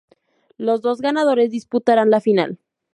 Los 0.57 0.81
dos 0.81 0.99
ganadores 0.99 1.51
disputarán 1.51 2.09
la 2.09 2.21
final. 2.21 2.57